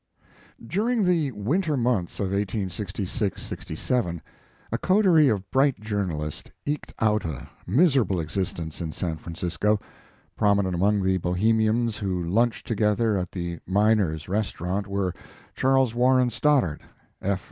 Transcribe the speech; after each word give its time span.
During 0.65 1.03
the 1.03 1.31
winter 1.33 1.77
months 1.77 2.19
of 2.19 2.31
1866 2.31 3.79
7, 3.79 4.21
a 4.71 4.77
coterie 4.79 5.27
of 5.29 5.51
bright 5.51 5.79
journalists 5.79 6.49
eked 6.65 6.91
out 6.99 7.23
a 7.23 7.47
miserable 7.67 8.19
existence 8.19 8.81
in 8.81 8.93
San 8.93 9.17
Francisco. 9.17 9.79
Prominent 10.35 10.73
among 10.73 11.03
the 11.03 11.17
Bohemians 11.17 11.97
who 11.99 12.23
lunched 12.23 12.65
together 12.65 13.15
at 13.15 13.31
the 13.31 13.59
Miners 13.67 14.25
Restau 14.27 14.61
rant 14.65 14.87
were 14.87 15.13
Charles 15.53 15.93
Warren 15.93 16.31
Stoddard, 16.31 16.81
F. 17.21 17.39